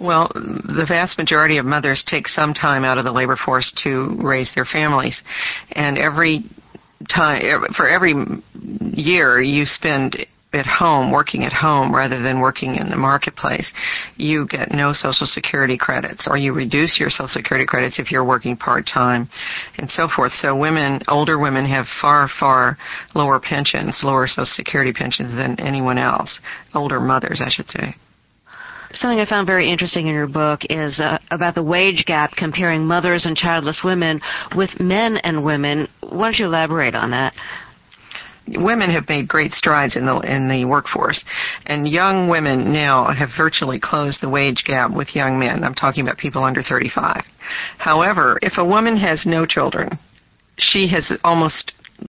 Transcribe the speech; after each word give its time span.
Well, 0.00 0.30
the 0.34 0.86
vast 0.88 1.18
majority 1.18 1.58
of 1.58 1.66
mothers 1.66 2.04
take 2.08 2.26
some 2.26 2.54
time 2.54 2.84
out 2.84 2.96
of 2.96 3.04
the 3.04 3.12
labor 3.12 3.36
force 3.36 3.70
to 3.84 4.16
raise 4.22 4.50
their 4.54 4.64
families, 4.64 5.20
and 5.72 5.98
every 5.98 6.44
time 7.14 7.44
er, 7.44 7.68
for 7.76 7.88
every 7.88 8.14
year 8.80 9.40
you 9.40 9.66
spend 9.66 10.26
at 10.52 10.66
home, 10.66 11.12
working 11.12 11.44
at 11.44 11.52
home 11.52 11.94
rather 11.94 12.20
than 12.20 12.40
working 12.40 12.76
in 12.76 12.90
the 12.90 12.96
marketplace, 12.96 13.72
you 14.16 14.48
get 14.48 14.72
no 14.72 14.92
Social 14.92 15.26
Security 15.26 15.78
credits, 15.78 16.26
or 16.28 16.36
you 16.36 16.52
reduce 16.52 16.98
your 16.98 17.08
Social 17.08 17.28
Security 17.28 17.66
credits 17.66 17.98
if 17.98 18.10
you're 18.10 18.24
working 18.24 18.56
part 18.56 18.86
time, 18.92 19.28
and 19.78 19.88
so 19.88 20.08
forth. 20.08 20.32
So 20.32 20.56
women, 20.56 21.02
older 21.08 21.38
women, 21.38 21.64
have 21.66 21.86
far, 22.00 22.28
far 22.40 22.76
lower 23.14 23.38
pensions, 23.38 24.00
lower 24.02 24.26
Social 24.26 24.46
Security 24.46 24.92
pensions 24.92 25.34
than 25.36 25.60
anyone 25.60 25.98
else. 25.98 26.40
Older 26.74 27.00
mothers, 27.00 27.40
I 27.44 27.48
should 27.48 27.68
say. 27.68 27.94
Something 28.92 29.20
I 29.20 29.26
found 29.26 29.46
very 29.46 29.70
interesting 29.70 30.08
in 30.08 30.14
your 30.14 30.26
book 30.26 30.60
is 30.68 30.98
uh, 31.00 31.18
about 31.30 31.54
the 31.54 31.62
wage 31.62 32.04
gap 32.06 32.32
comparing 32.36 32.84
mothers 32.84 33.24
and 33.24 33.36
childless 33.36 33.82
women 33.84 34.20
with 34.56 34.80
men 34.80 35.18
and 35.18 35.44
women. 35.44 35.86
Why 36.00 36.26
don't 36.26 36.38
you 36.38 36.46
elaborate 36.46 36.94
on 36.94 37.10
that? 37.12 37.32
women 38.56 38.90
have 38.90 39.08
made 39.08 39.28
great 39.28 39.52
strides 39.52 39.96
in 39.96 40.06
the 40.06 40.18
in 40.20 40.48
the 40.48 40.64
workforce, 40.64 41.24
and 41.66 41.86
young 41.86 42.28
women 42.28 42.72
now 42.72 43.12
have 43.12 43.28
virtually 43.36 43.78
closed 43.80 44.20
the 44.20 44.28
wage 44.28 44.64
gap 44.64 44.90
with 44.90 45.14
young 45.14 45.38
men. 45.38 45.62
I'm 45.62 45.74
talking 45.74 46.02
about 46.02 46.18
people 46.18 46.42
under 46.42 46.62
35. 46.62 47.22
However, 47.78 48.38
if 48.42 48.54
a 48.56 48.64
woman 48.64 48.96
has 48.96 49.24
no 49.26 49.46
children, 49.46 49.98
she 50.58 50.88
has 50.88 51.12
almost 51.22 51.72